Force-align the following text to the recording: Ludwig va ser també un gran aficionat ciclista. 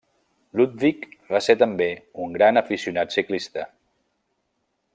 Ludwig 0.59 1.03
va 1.33 1.41
ser 1.47 1.55
també 1.63 1.89
un 2.23 2.33
gran 2.37 2.61
aficionat 2.63 3.15
ciclista. 3.17 3.67